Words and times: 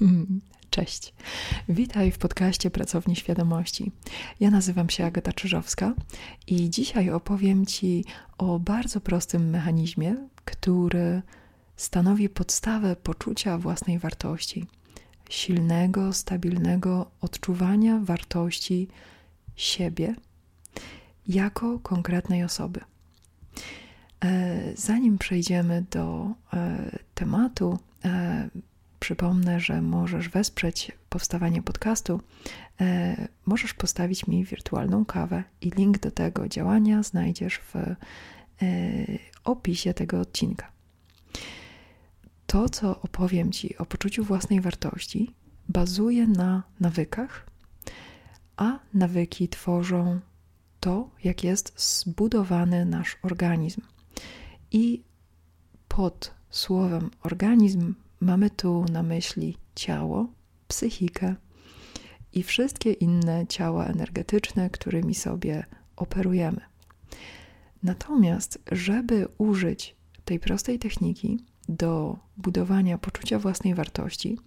Cześć. 0.70 1.14
Witaj 1.68 2.10
w 2.12 2.18
podcaście 2.18 2.70
Pracowni 2.70 3.16
Świadomości. 3.16 3.92
Ja 4.40 4.50
nazywam 4.50 4.90
się 4.90 5.04
Agata 5.04 5.32
Czyżowska 5.32 5.94
i 6.46 6.70
dzisiaj 6.70 7.10
opowiem 7.10 7.66
Ci 7.66 8.04
o 8.38 8.58
bardzo 8.58 9.00
prostym 9.00 9.50
mechanizmie, 9.50 10.16
który 10.44 11.22
stanowi 11.76 12.28
podstawę 12.28 12.96
poczucia 12.96 13.58
własnej 13.58 13.98
wartości, 13.98 14.66
silnego, 15.30 16.12
stabilnego 16.12 17.10
odczuwania 17.20 17.98
wartości 17.98 18.88
siebie 19.56 20.14
jako 21.28 21.78
konkretnej 21.78 22.44
osoby. 22.44 22.80
E, 24.24 24.58
zanim 24.76 25.18
przejdziemy 25.18 25.84
do 25.90 26.30
e, 26.52 26.98
tematu, 27.14 27.78
e, 28.04 28.48
przypomnę, 29.08 29.60
że 29.60 29.82
możesz 29.82 30.28
wesprzeć 30.28 30.92
powstawanie 31.08 31.62
podcastu. 31.62 32.20
Możesz 33.46 33.74
postawić 33.74 34.26
mi 34.26 34.44
wirtualną 34.44 35.04
kawę 35.04 35.44
i 35.60 35.70
link 35.70 35.98
do 35.98 36.10
tego 36.10 36.48
działania 36.48 37.02
znajdziesz 37.02 37.58
w 37.58 37.74
opisie 39.44 39.94
tego 39.94 40.20
odcinka. 40.20 40.72
To, 42.46 42.68
co 42.68 43.00
opowiem 43.00 43.52
Ci 43.52 43.78
o 43.78 43.86
poczuciu 43.86 44.24
własnej 44.24 44.60
wartości, 44.60 45.34
bazuje 45.68 46.26
na 46.26 46.62
nawykach, 46.80 47.46
a 48.56 48.78
nawyki 48.94 49.48
tworzą 49.48 50.20
to, 50.80 51.10
jak 51.24 51.44
jest 51.44 51.72
zbudowany 51.76 52.84
nasz 52.84 53.16
organizm. 53.22 53.80
I 54.72 55.02
pod 55.88 56.34
słowem 56.50 57.10
organizm 57.22 57.94
mamy 58.20 58.50
tu 58.50 58.84
na 58.92 59.02
myśli 59.02 59.56
ciało, 59.74 60.26
psychikę 60.68 61.34
i 62.32 62.42
wszystkie 62.42 62.92
inne 62.92 63.46
ciała 63.46 63.86
energetyczne, 63.86 64.70
którymi 64.70 65.14
sobie 65.14 65.64
operujemy. 65.96 66.60
Natomiast, 67.82 68.58
żeby 68.72 69.28
użyć 69.38 69.96
tej 70.24 70.40
prostej 70.40 70.78
techniki 70.78 71.44
do 71.68 72.18
budowania 72.36 72.98
poczucia 72.98 73.38
własnej 73.38 73.74
wartości, 73.74 74.38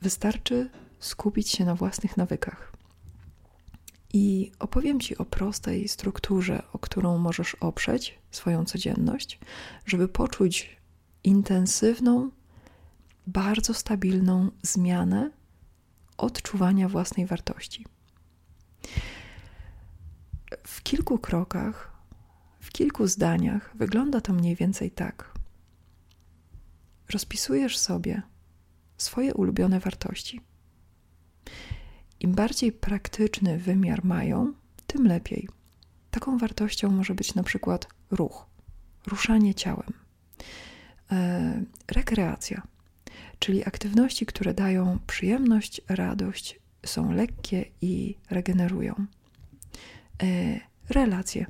wystarczy 0.00 0.70
skupić 0.98 1.48
się 1.48 1.64
na 1.64 1.74
własnych 1.74 2.16
nawykach. 2.16 2.72
I 4.12 4.52
opowiem 4.58 5.00
Ci 5.00 5.18
o 5.18 5.24
prostej 5.24 5.88
strukturze, 5.88 6.62
o 6.72 6.78
którą 6.78 7.18
możesz 7.18 7.54
oprzeć 7.54 8.18
swoją 8.30 8.64
codzienność, 8.64 9.38
żeby 9.86 10.08
poczuć 10.08 10.76
intensywną, 11.24 12.30
bardzo 13.26 13.74
stabilną 13.74 14.50
zmianę 14.62 15.30
odczuwania 16.16 16.88
własnej 16.88 17.26
wartości. 17.26 17.86
W 20.66 20.82
kilku 20.82 21.18
krokach, 21.18 21.92
w 22.60 22.70
kilku 22.70 23.06
zdaniach 23.06 23.70
wygląda 23.74 24.20
to 24.20 24.32
mniej 24.32 24.56
więcej 24.56 24.90
tak. 24.90 25.32
Rozpisujesz 27.12 27.78
sobie 27.78 28.22
swoje 28.98 29.34
ulubione 29.34 29.80
wartości 29.80 30.40
im 32.22 32.34
bardziej 32.34 32.72
praktyczny 32.72 33.58
wymiar 33.58 34.04
mają, 34.04 34.52
tym 34.86 35.06
lepiej. 35.06 35.48
Taką 36.10 36.38
wartością 36.38 36.90
może 36.90 37.14
być 37.14 37.34
na 37.34 37.42
przykład 37.42 37.88
ruch, 38.10 38.46
ruszanie 39.06 39.54
ciałem, 39.54 39.92
e, 41.12 41.62
rekreacja, 41.88 42.62
czyli 43.42 43.64
aktywności, 43.64 44.26
które 44.26 44.54
dają 44.54 44.98
przyjemność, 45.06 45.80
radość, 45.88 46.60
są 46.86 47.12
lekkie 47.12 47.64
i 47.80 48.16
regenerują. 48.30 49.06
E, 50.22 50.26
relacje, 50.88 51.46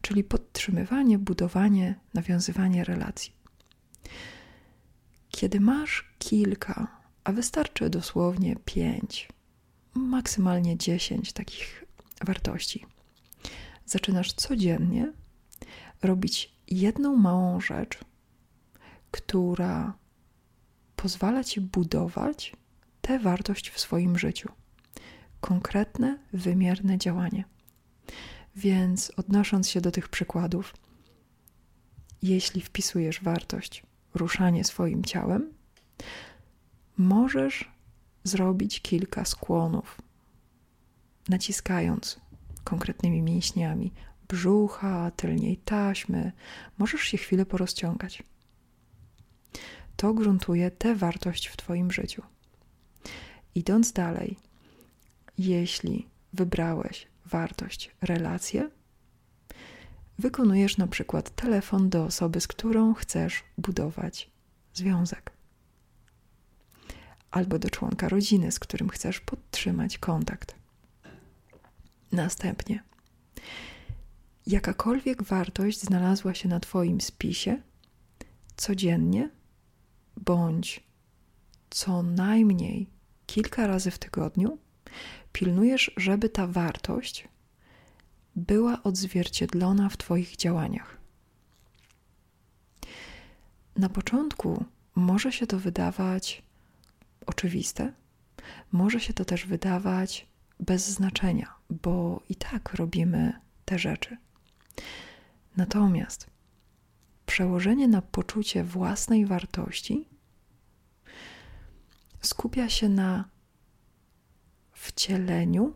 czyli 0.00 0.24
podtrzymywanie, 0.24 1.18
budowanie, 1.18 1.94
nawiązywanie 2.14 2.84
relacji. 2.84 3.32
Kiedy 5.30 5.60
masz 5.60 6.14
kilka, 6.18 7.00
a 7.24 7.32
wystarczy 7.32 7.90
dosłownie 7.90 8.56
pięć 8.64 9.28
maksymalnie 9.94 10.76
10 10.78 11.32
takich 11.32 11.84
wartości. 12.24 12.86
Zaczynasz 13.86 14.32
codziennie 14.32 15.12
robić 16.02 16.52
jedną 16.68 17.16
małą 17.16 17.60
rzecz, 17.60 17.98
która 19.10 20.01
pozwala 21.02 21.44
ci 21.44 21.60
budować 21.60 22.56
tę 23.00 23.18
wartość 23.18 23.70
w 23.70 23.80
swoim 23.80 24.18
życiu. 24.18 24.48
Konkretne, 25.40 26.18
wymierne 26.32 26.98
działanie. 26.98 27.44
Więc 28.56 29.12
odnosząc 29.16 29.68
się 29.68 29.80
do 29.80 29.90
tych 29.90 30.08
przykładów, 30.08 30.74
jeśli 32.22 32.60
wpisujesz 32.60 33.22
wartość 33.22 33.82
ruszanie 34.14 34.64
swoim 34.64 35.04
ciałem, 35.04 35.52
możesz 36.98 37.70
zrobić 38.24 38.80
kilka 38.80 39.24
skłonów, 39.24 40.02
naciskając 41.28 42.20
konkretnymi 42.64 43.22
mięśniami 43.22 43.92
brzucha, 44.28 45.10
tylniej 45.10 45.56
taśmy. 45.56 46.32
Możesz 46.78 47.00
się 47.00 47.18
chwilę 47.18 47.46
porozciągać. 47.46 48.22
To 49.96 50.14
gruntuje 50.14 50.70
tę 50.70 50.94
wartość 50.94 51.46
w 51.46 51.56
Twoim 51.56 51.92
życiu. 51.92 52.22
Idąc 53.54 53.92
dalej, 53.92 54.36
jeśli 55.38 56.06
wybrałeś 56.32 57.06
wartość 57.26 57.90
relacje, 58.00 58.70
wykonujesz 60.18 60.76
na 60.76 60.86
przykład 60.86 61.30
telefon 61.30 61.90
do 61.90 62.04
osoby, 62.04 62.40
z 62.40 62.46
którą 62.46 62.94
chcesz 62.94 63.44
budować 63.58 64.30
związek 64.74 65.32
albo 67.30 67.58
do 67.58 67.70
członka 67.70 68.08
rodziny, 68.08 68.52
z 68.52 68.58
którym 68.58 68.88
chcesz 68.88 69.20
podtrzymać 69.20 69.98
kontakt. 69.98 70.54
Następnie, 72.12 72.82
jakakolwiek 74.46 75.22
wartość 75.22 75.80
znalazła 75.80 76.34
się 76.34 76.48
na 76.48 76.60
Twoim 76.60 77.00
spisie, 77.00 77.62
codziennie 78.56 79.30
bądź 80.16 80.84
co 81.70 82.02
najmniej 82.02 82.90
kilka 83.26 83.66
razy 83.66 83.90
w 83.90 83.98
tygodniu 83.98 84.58
pilnujesz, 85.32 85.90
żeby 85.96 86.28
ta 86.28 86.46
wartość 86.46 87.28
była 88.36 88.82
odzwierciedlona 88.82 89.88
w 89.88 89.96
Twoich 89.96 90.36
działaniach. 90.36 90.96
Na 93.76 93.88
początku 93.88 94.64
może 94.94 95.32
się 95.32 95.46
to 95.46 95.58
wydawać 95.58 96.42
oczywiste, 97.26 97.92
może 98.72 99.00
się 99.00 99.12
to 99.12 99.24
też 99.24 99.46
wydawać 99.46 100.26
bez 100.60 100.88
znaczenia, 100.88 101.54
bo 101.70 102.22
i 102.28 102.34
tak 102.36 102.74
robimy 102.74 103.32
te 103.64 103.78
rzeczy. 103.78 104.16
Natomiast 105.56 106.31
przełożenie 107.32 107.88
na 107.88 108.02
poczucie 108.02 108.64
własnej 108.64 109.26
wartości 109.26 110.08
skupia 112.20 112.68
się 112.68 112.88
na 112.88 113.24
wcieleniu 114.72 115.74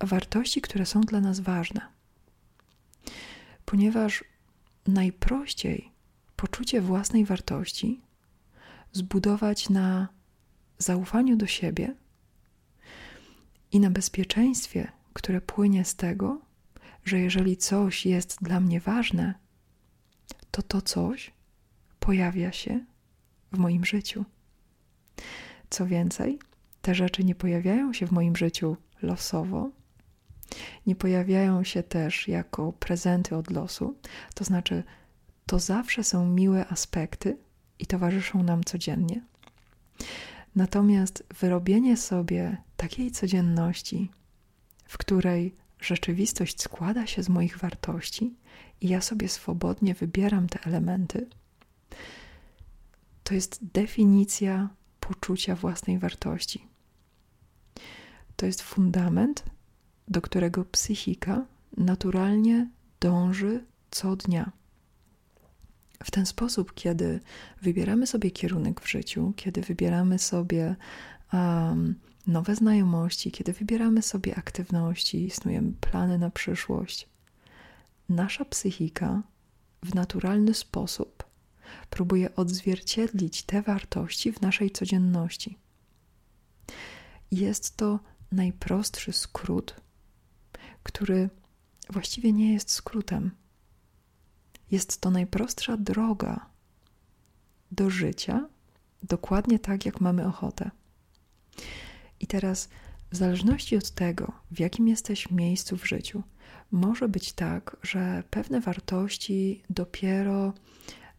wartości, 0.00 0.60
które 0.60 0.86
są 0.86 1.00
dla 1.00 1.20
nas 1.20 1.40
ważne. 1.40 1.80
Ponieważ 3.64 4.24
najprościej 4.86 5.92
poczucie 6.36 6.80
własnej 6.80 7.24
wartości 7.24 8.00
zbudować 8.92 9.70
na 9.70 10.08
zaufaniu 10.78 11.36
do 11.36 11.46
siebie 11.46 11.94
i 13.72 13.80
na 13.80 13.90
bezpieczeństwie, 13.90 14.92
które 15.12 15.40
płynie 15.40 15.84
z 15.84 15.96
tego, 15.96 16.40
że 17.04 17.18
jeżeli 17.18 17.56
coś 17.56 18.06
jest 18.06 18.38
dla 18.42 18.60
mnie 18.60 18.80
ważne, 18.80 19.47
to 20.50 20.62
to 20.62 20.82
coś 20.82 21.32
pojawia 22.00 22.52
się 22.52 22.84
w 23.52 23.58
moim 23.58 23.84
życiu. 23.84 24.24
Co 25.70 25.86
więcej, 25.86 26.38
te 26.82 26.94
rzeczy 26.94 27.24
nie 27.24 27.34
pojawiają 27.34 27.92
się 27.92 28.06
w 28.06 28.12
moim 28.12 28.36
życiu 28.36 28.76
losowo, 29.02 29.70
nie 30.86 30.96
pojawiają 30.96 31.64
się 31.64 31.82
też 31.82 32.28
jako 32.28 32.72
prezenty 32.72 33.36
od 33.36 33.50
losu, 33.50 33.96
to 34.34 34.44
znaczy, 34.44 34.82
to 35.46 35.58
zawsze 35.58 36.04
są 36.04 36.26
miłe 36.26 36.68
aspekty 36.68 37.36
i 37.78 37.86
towarzyszą 37.86 38.42
nam 38.42 38.64
codziennie. 38.64 39.22
Natomiast 40.56 41.24
wyrobienie 41.40 41.96
sobie 41.96 42.56
takiej 42.76 43.10
codzienności, 43.10 44.10
w 44.84 44.98
której 44.98 45.54
rzeczywistość 45.80 46.62
składa 46.62 47.06
się 47.06 47.22
z 47.22 47.28
moich 47.28 47.58
wartości 47.58 48.34
i 48.80 48.88
ja 48.88 49.00
sobie 49.00 49.28
swobodnie 49.28 49.94
wybieram 49.94 50.48
te 50.48 50.60
elementy, 50.64 51.26
to 53.24 53.34
jest 53.34 53.58
definicja 53.72 54.68
poczucia 55.00 55.54
własnej 55.54 55.98
wartości. 55.98 56.68
To 58.36 58.46
jest 58.46 58.62
fundament, 58.62 59.44
do 60.08 60.20
którego 60.20 60.64
psychika 60.64 61.46
naturalnie 61.76 62.68
dąży 63.00 63.64
co 63.90 64.16
dnia. 64.16 64.52
W 66.04 66.10
ten 66.10 66.26
sposób, 66.26 66.74
kiedy 66.74 67.20
wybieramy 67.62 68.06
sobie 68.06 68.30
kierunek 68.30 68.80
w 68.80 68.88
życiu, 68.88 69.32
kiedy 69.36 69.60
wybieramy 69.60 70.18
sobie 70.18 70.76
um, 71.32 71.94
nowe 72.26 72.56
znajomości, 72.56 73.30
kiedy 73.30 73.52
wybieramy 73.52 74.02
sobie 74.02 74.36
aktywności, 74.36 75.30
snujemy 75.30 75.72
plany 75.80 76.18
na 76.18 76.30
przyszłość, 76.30 77.08
nasza 78.08 78.44
psychika 78.44 79.22
w 79.82 79.94
naturalny 79.94 80.54
sposób 80.54 81.28
próbuje 81.90 82.34
odzwierciedlić 82.36 83.42
te 83.42 83.62
wartości 83.62 84.32
w 84.32 84.40
naszej 84.40 84.70
codzienności. 84.70 85.58
Jest 87.30 87.76
to 87.76 88.00
najprostszy 88.32 89.12
skrót, 89.12 89.80
który 90.82 91.30
właściwie 91.90 92.32
nie 92.32 92.52
jest 92.52 92.70
skrótem. 92.70 93.30
Jest 94.70 95.00
to 95.00 95.10
najprostsza 95.10 95.76
droga 95.76 96.46
do 97.72 97.90
życia, 97.90 98.48
dokładnie 99.02 99.58
tak, 99.58 99.86
jak 99.86 100.00
mamy 100.00 100.26
ochotę. 100.26 100.70
I 102.20 102.26
teraz, 102.26 102.68
w 103.10 103.16
zależności 103.16 103.76
od 103.76 103.90
tego, 103.90 104.32
w 104.50 104.60
jakim 104.60 104.88
jesteś 104.88 105.30
miejscu 105.30 105.76
w 105.76 105.88
życiu, 105.88 106.22
może 106.70 107.08
być 107.08 107.32
tak, 107.32 107.76
że 107.82 108.22
pewne 108.30 108.60
wartości 108.60 109.62
dopiero 109.70 110.52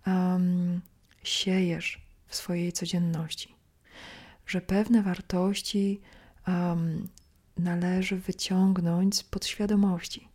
um, 0.08 0.82
siejesz 1.24 2.02
w 2.28 2.36
swojej 2.36 2.74
codzienności, 2.74 3.56
że 4.48 4.62
pewne 4.62 5.04
wartości 5.04 6.02
um, 6.48 7.08
należy 7.58 8.16
wyciągnąć 8.16 9.16
z 9.16 9.24
podświadomości. 9.24 10.28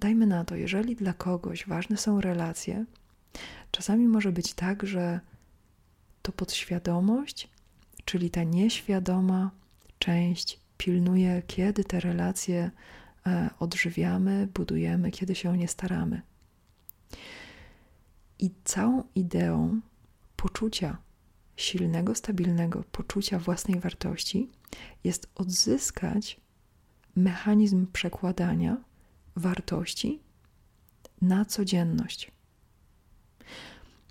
Dajmy 0.00 0.26
na 0.26 0.44
to, 0.44 0.56
jeżeli 0.56 0.96
dla 0.96 1.12
kogoś 1.12 1.66
ważne 1.66 1.96
są 1.96 2.20
relacje, 2.20 2.84
czasami 3.70 4.08
może 4.08 4.32
być 4.32 4.54
tak, 4.54 4.86
że 4.86 5.20
to 6.22 6.32
podświadomość, 6.32 7.48
czyli 8.06 8.30
ta 8.30 8.44
nieświadoma 8.44 9.50
część 9.98 10.60
pilnuje, 10.78 11.42
kiedy 11.46 11.84
te 11.84 12.00
relacje 12.00 12.70
e, 13.26 13.50
odżywiamy, 13.58 14.48
budujemy, 14.54 15.10
kiedy 15.10 15.34
się 15.34 15.50
o 15.50 15.56
nie 15.56 15.68
staramy. 15.68 16.22
I 18.38 18.50
całą 18.64 19.04
ideą 19.14 19.80
poczucia 20.36 20.98
silnego, 21.56 22.14
stabilnego 22.14 22.84
poczucia 22.92 23.38
własnej 23.38 23.80
wartości 23.80 24.50
jest 25.04 25.30
odzyskać 25.34 26.40
mechanizm 27.16 27.86
przekładania 27.92 28.76
wartości 29.36 30.20
na 31.22 31.44
codzienność. 31.44 32.30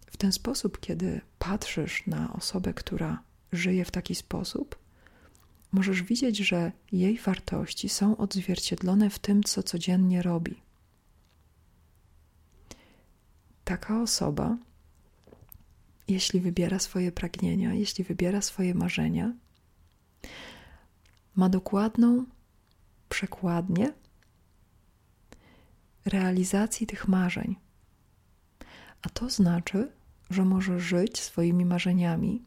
W 0.08 0.18
ten 0.18 0.32
sposób, 0.32 0.80
kiedy 0.80 1.22
patrzysz 1.40 2.08
na 2.08 2.34
osobę, 2.34 2.74
która 2.74 3.25
żyje 3.56 3.86
w 3.86 3.92
taki 3.92 4.16
sposób, 4.16 4.80
możesz 5.72 6.04
widzieć, 6.04 6.38
że 6.38 6.72
jej 6.92 7.18
wartości 7.18 7.90
są 7.90 8.18
odzwierciedlone 8.18 9.10
w 9.10 9.20
tym, 9.20 9.44
co 9.44 9.64
codziennie 9.64 10.22
robi. 10.22 10.62
Taka 13.64 14.02
osoba, 14.02 14.58
jeśli 16.08 16.40
wybiera 16.40 16.80
swoje 16.80 17.12
pragnienia, 17.12 17.74
jeśli 17.74 18.04
wybiera 18.04 18.42
swoje 18.42 18.76
marzenia, 18.76 19.34
ma 21.36 21.50
dokładną 21.50 22.26
przekładnię 23.10 23.94
realizacji 26.06 26.88
tych 26.88 27.08
marzeń. 27.08 27.56
A 29.02 29.10
to 29.10 29.30
znaczy, 29.30 29.92
że 30.30 30.46
może 30.46 30.80
żyć 30.80 31.20
swoimi 31.20 31.66
marzeniami, 31.66 32.46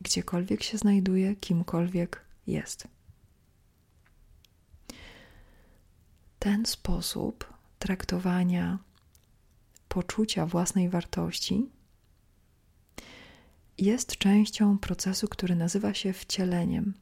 gdziekolwiek 0.00 0.62
się 0.62 0.78
znajduje, 0.78 1.36
kimkolwiek 1.36 2.24
jest. 2.46 2.88
Ten 6.38 6.66
sposób 6.66 7.52
traktowania 7.78 8.78
poczucia 9.88 10.46
własnej 10.46 10.88
wartości 10.90 11.70
jest 13.78 14.16
częścią 14.16 14.78
procesu, 14.78 15.28
który 15.28 15.54
nazywa 15.54 15.94
się 15.94 16.12
wcieleniem. 16.12 16.94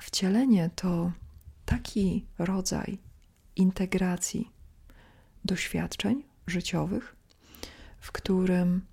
Wcielenie 0.00 0.70
to 0.74 1.12
taki 1.64 2.26
rodzaj 2.38 2.98
integracji 3.56 4.50
doświadczeń 5.44 6.22
życiowych, 6.46 7.16
w 7.98 8.12
którym 8.12 8.86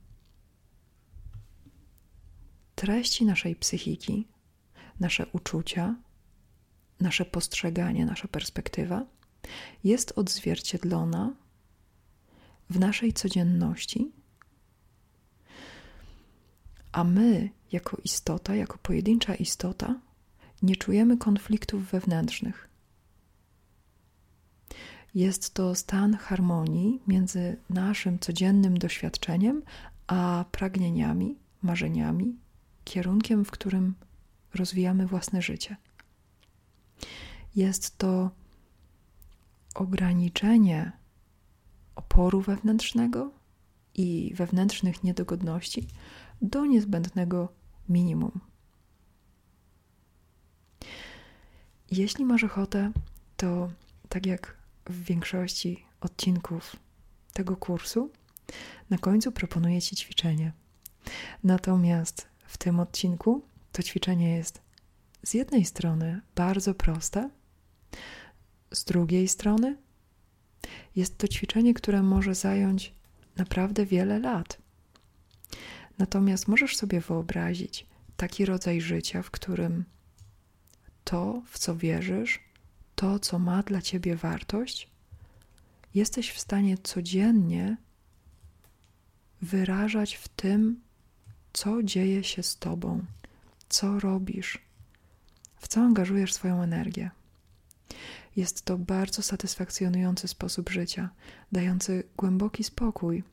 treści 2.80 3.26
naszej 3.26 3.56
psychiki, 3.56 4.28
nasze 5.00 5.26
uczucia, 5.34 5.96
nasze 7.00 7.26
postrzeganie, 7.26 8.06
nasza 8.06 8.28
perspektywa 8.28 9.06
jest 9.84 10.14
odzwierciedlona 10.16 11.34
w 12.70 12.80
naszej 12.80 13.14
codzienności, 13.14 14.12
a 16.92 17.04
my, 17.04 17.50
jako 17.72 17.98
istota, 18.04 18.56
jako 18.56 18.78
pojedyncza 18.78 19.36
istota, 19.36 20.00
nie 20.62 20.76
czujemy 20.76 21.18
konfliktów 21.18 21.92
wewnętrznych. 21.92 22.70
Jest 25.16 25.54
to 25.54 25.76
stan 25.76 26.14
harmonii 26.14 27.02
między 27.08 27.58
naszym 27.70 28.20
codziennym 28.20 28.78
doświadczeniem 28.78 29.62
a 30.08 30.46
pragnieniami, 30.52 31.38
marzeniami, 31.62 32.36
kierunkiem, 32.90 33.46
w 33.46 33.52
którym 33.52 33.96
rozwijamy 34.54 35.08
własne 35.08 35.42
życie. 35.42 35.78
Jest 37.56 37.98
to 37.98 38.32
ograniczenie 39.76 40.92
oporu 41.96 42.42
wewnętrznego 42.42 43.32
i 43.96 44.34
wewnętrznych 44.36 45.04
niedogodności 45.04 45.88
do 46.42 46.66
niezbędnego 46.66 47.54
minimum. 47.90 48.40
Jeśli 51.92 52.26
masz 52.26 52.44
ochotę, 52.44 52.92
to 53.38 53.72
tak 54.10 54.26
jak 54.26 54.58
w 54.86 55.04
większości 55.04 55.86
odcinków 56.02 56.76
tego 57.34 57.56
kursu, 57.58 58.12
na 58.90 58.98
końcu 58.98 59.32
proponuję 59.32 59.82
Ci 59.82 59.96
ćwiczenie. 59.96 60.54
Natomiast 61.44 62.29
w 62.50 62.58
tym 62.58 62.80
odcinku 62.80 63.42
to 63.72 63.84
ćwiczenie 63.84 64.36
jest 64.36 64.62
z 65.24 65.34
jednej 65.34 65.66
strony 65.66 66.22
bardzo 66.36 66.74
proste, 66.74 67.30
z 68.72 68.84
drugiej 68.84 69.28
strony 69.28 69.78
jest 70.96 71.18
to 71.18 71.28
ćwiczenie, 71.28 71.74
które 71.74 72.04
może 72.04 72.36
zająć 72.36 72.94
naprawdę 73.36 73.86
wiele 73.86 74.20
lat. 74.20 74.58
Natomiast 75.98 76.48
możesz 76.48 76.78
sobie 76.78 77.02
wyobrazić 77.02 77.86
taki 78.18 78.46
rodzaj 78.46 78.82
życia, 78.82 79.24
w 79.24 79.32
którym 79.32 79.86
to, 81.04 81.42
w 81.46 81.60
co 81.60 81.76
wierzysz, 81.76 82.40
to, 82.96 83.20
co 83.20 83.40
ma 83.40 83.64
dla 83.64 83.82
ciebie 83.82 84.16
wartość, 84.16 84.90
jesteś 85.96 86.32
w 86.32 86.40
stanie 86.40 86.78
codziennie 86.78 87.78
wyrażać 89.42 90.16
w 90.16 90.28
tym, 90.28 90.82
co 91.54 91.84
dzieje 91.84 92.24
się 92.24 92.44
z 92.44 92.58
tobą, 92.58 93.06
co 93.70 94.00
robisz, 94.00 94.62
w 95.58 95.68
co 95.68 95.82
angażujesz 95.82 96.34
swoją 96.34 96.62
energię. 96.62 97.12
Jest 98.36 98.62
to 98.62 98.78
bardzo 98.78 99.22
satysfakcjonujący 99.22 100.28
sposób 100.28 100.70
życia, 100.70 101.10
dający 101.52 102.04
głęboki 102.18 102.64
spokój. 102.64 103.24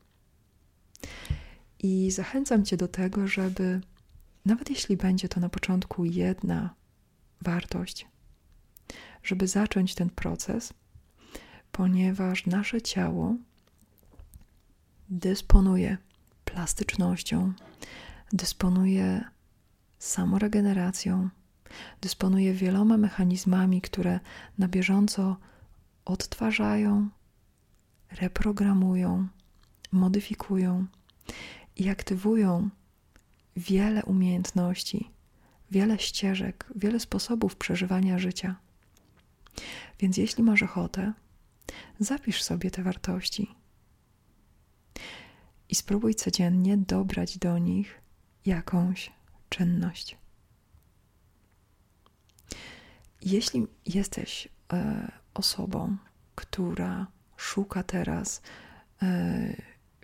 I 1.79 2.11
zachęcam 2.11 2.65
Cię 2.65 2.77
do 2.77 2.87
tego, 2.87 3.27
żeby, 3.27 3.81
nawet 4.45 4.69
jeśli 4.69 4.97
będzie 4.97 5.29
to 5.29 5.39
na 5.39 5.49
początku 5.49 6.05
jedna 6.05 6.73
wartość, 7.41 8.07
żeby 9.23 9.47
zacząć 9.47 9.95
ten 9.95 10.09
proces, 10.09 10.73
ponieważ 11.71 12.45
nasze 12.45 12.81
ciało 12.81 13.35
dysponuje 15.09 15.97
plastycznością, 16.45 17.53
dysponuje 18.33 19.23
samoregeneracją, 19.99 21.29
dysponuje 22.01 22.53
wieloma 22.53 22.97
mechanizmami, 22.97 23.81
które 23.81 24.19
na 24.57 24.67
bieżąco 24.67 25.37
odtwarzają, 26.05 27.09
reprogramują, 28.11 29.27
modyfikują 29.91 30.85
i 31.75 31.89
aktywują 31.89 32.69
wiele 33.55 34.03
umiejętności, 34.03 35.11
wiele 35.71 35.99
ścieżek, 35.99 36.65
wiele 36.75 36.99
sposobów 36.99 37.55
przeżywania 37.55 38.19
życia. 38.19 38.55
Więc 39.99 40.17
jeśli 40.17 40.43
masz 40.43 40.63
ochotę, 40.63 41.13
zapisz 41.99 42.43
sobie 42.43 42.71
te 42.71 42.83
wartości 42.83 43.55
i 45.69 45.75
spróbuj 45.75 46.15
codziennie 46.15 46.77
dobrać 46.77 47.37
do 47.37 47.57
nich 47.57 48.01
jakąś 48.47 49.11
czynność. 49.49 50.17
Jeśli 53.21 53.67
jesteś 53.85 54.47
e, 54.73 55.11
osobą, 55.33 55.97
która 56.35 57.07
szuka 57.37 57.83
teraz 57.83 58.41
e, 59.01 59.55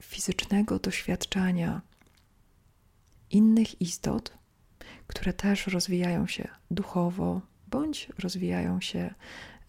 fizycznego 0.01 0.79
doświadczania 0.79 1.81
innych 3.29 3.81
istot, 3.81 4.37
które 5.07 5.33
też 5.33 5.67
rozwijają 5.67 6.27
się 6.27 6.47
duchowo 6.71 7.41
bądź 7.67 8.09
rozwijają 8.19 8.81
się 8.81 9.13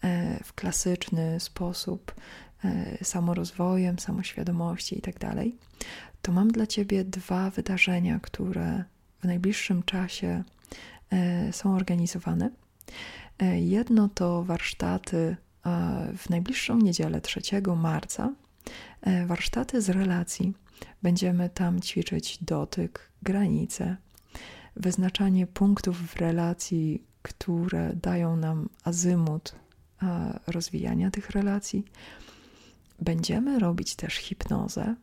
e, 0.01 0.43
w 0.43 0.53
klasyczny 0.53 1.39
sposób, 1.39 2.15
e, 2.63 3.05
samorozwojem, 3.05 3.99
samoświadomości 3.99 4.95
itd., 4.95 5.19
tak 5.19 5.45
to 6.25 6.31
mam 6.31 6.51
dla 6.51 6.67
Ciebie 6.67 7.03
dwa 7.03 7.49
wydarzenia, 7.49 8.19
które 8.19 8.83
w 9.19 9.23
najbliższym 9.23 9.83
czasie 9.83 10.43
e, 11.11 11.53
są 11.53 11.75
organizowane. 11.75 12.49
Jedno 13.55 14.09
to 14.09 14.43
warsztaty 14.43 15.37
w 16.17 16.29
najbliższą 16.29 16.77
niedzielę 16.77 17.21
3 17.21 17.41
marca. 17.77 18.33
Warsztaty 19.25 19.81
z 19.81 19.89
relacji. 19.89 20.53
Będziemy 21.03 21.49
tam 21.49 21.81
ćwiczyć 21.81 22.37
dotyk, 22.41 23.11
granice, 23.23 23.97
wyznaczanie 24.75 25.47
punktów 25.47 25.97
w 25.97 26.15
relacji, 26.15 27.03
które 27.21 27.93
dają 27.93 28.37
nam 28.37 28.69
azymut 28.83 29.55
rozwijania 30.47 31.11
tych 31.11 31.29
relacji. 31.29 31.85
Będziemy 33.01 33.59
robić 33.59 33.95
też 33.95 34.15
hipnozę. 34.15 34.95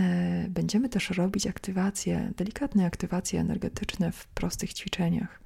E, 0.00 0.46
będziemy 0.48 0.88
też 0.88 1.10
robić 1.10 1.46
aktywacje, 1.46 2.32
delikatne 2.36 2.86
aktywacje 2.86 3.40
energetyczne 3.40 4.12
w 4.12 4.26
prostych 4.26 4.74
ćwiczeniach. 4.74 5.40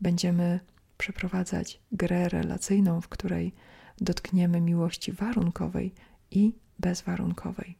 Będziemy 0.00 0.60
przeprowadzać 0.98 1.80
grę 1.92 2.28
relacyjną, 2.28 3.00
w 3.00 3.08
której 3.08 3.54
dotkniemy 4.00 4.60
miłości 4.60 5.12
warunkowej 5.12 5.94
i 6.30 6.52
bezwarunkowej. 6.78 7.78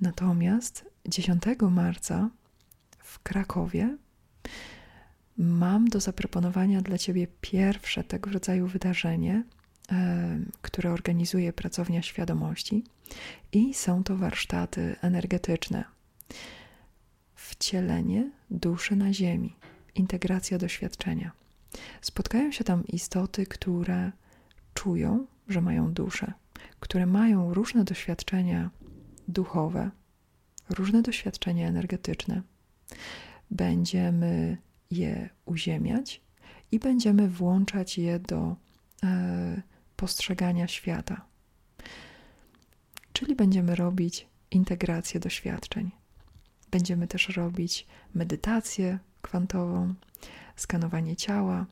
Natomiast 0.00 0.84
10 1.08 1.42
marca 1.70 2.30
w 2.98 3.18
Krakowie 3.22 3.96
mam 5.36 5.88
do 5.88 6.00
zaproponowania 6.00 6.80
dla 6.82 6.98
Ciebie 6.98 7.26
pierwsze 7.40 8.04
tego 8.04 8.30
rodzaju 8.30 8.66
wydarzenie, 8.66 9.44
które 10.62 10.92
organizuje 10.92 11.52
Pracownia 11.52 12.02
Świadomości, 12.02 12.84
i 13.52 13.74
są 13.74 14.04
to 14.04 14.16
warsztaty 14.16 14.96
energetyczne. 15.02 15.84
Wcielenie 17.34 18.30
duszy 18.50 18.96
na 18.96 19.12
Ziemi, 19.12 19.56
integracja 19.94 20.58
doświadczenia. 20.58 21.32
Spotkają 22.00 22.52
się 22.52 22.64
tam 22.64 22.86
istoty, 22.86 23.46
które 23.46 24.12
czują, 24.74 25.26
że 25.48 25.60
mają 25.60 25.92
duszę, 25.92 26.32
które 26.80 27.06
mają 27.06 27.54
różne 27.54 27.84
doświadczenia 27.84 28.70
duchowe, 29.28 29.90
różne 30.70 31.02
doświadczenia 31.02 31.68
energetyczne. 31.68 32.42
Będziemy 33.50 34.58
je 34.90 35.28
uziemiać 35.44 36.20
i 36.72 36.78
będziemy 36.78 37.28
włączać 37.28 37.98
je 37.98 38.18
do 38.18 38.56
e, 39.02 39.62
postrzegania 40.02 40.68
świata. 40.68 41.24
Czyli 43.12 43.36
będziemy 43.36 43.74
robić 43.74 44.26
integrację 44.50 45.20
doświadczeń. 45.20 45.90
Będziemy 46.70 47.08
też 47.08 47.28
robić 47.28 47.86
medytację 48.14 48.98
kwantową, 49.22 49.94
skanowanie 50.56 51.16
ciała 51.16 51.66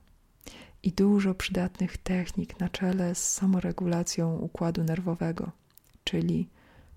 i 0.83 0.93
dużo 0.93 1.35
przydatnych 1.35 1.97
technik 1.97 2.61
na 2.61 2.69
czele 2.69 3.15
z 3.15 3.33
samoregulacją 3.33 4.37
układu 4.37 4.85
nerwowego, 4.85 5.53
czyli 6.05 6.49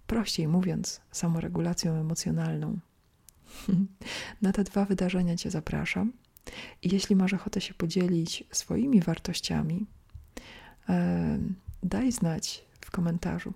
prościej 0.07 0.47
mówiąc, 0.47 1.01
samoregulacją 1.11 1.93
emocjonalną. 1.93 2.79
Na 4.41 4.51
te 4.51 4.63
dwa 4.63 4.85
wydarzenia 4.85 5.35
Cię 5.37 5.51
zapraszam. 5.51 6.11
I 6.81 6.93
jeśli 6.93 7.15
masz 7.15 7.33
ochotę 7.33 7.61
się 7.61 7.73
podzielić 7.73 8.43
swoimi 8.51 9.01
wartościami, 9.01 9.85
daj 11.83 12.11
znać 12.11 12.65
w 12.81 12.91
komentarzu. 12.91 13.53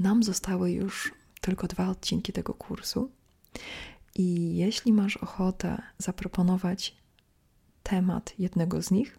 Nam 0.00 0.22
zostały 0.22 0.72
już 0.72 1.14
tylko 1.40 1.66
dwa 1.66 1.88
odcinki 1.88 2.32
tego 2.32 2.54
kursu. 2.54 3.10
I 4.14 4.56
jeśli 4.56 4.92
masz 4.92 5.16
ochotę 5.16 5.82
zaproponować 5.98 6.96
temat 7.82 8.34
jednego 8.38 8.82
z 8.82 8.90
nich, 8.90 9.18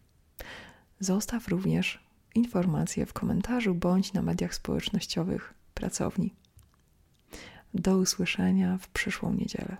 zostaw 1.00 1.48
również 1.48 2.04
informację 2.36 3.06
w 3.06 3.14
komentarzu 3.14 3.76
bądź 3.76 4.14
na 4.14 4.22
mediach 4.22 4.56
społecznościowych 4.56 5.54
pracowni. 5.74 6.34
Do 7.74 7.98
usłyszenia 7.98 8.78
w 8.78 8.88
przyszłą 8.88 9.34
niedzielę. 9.34 9.78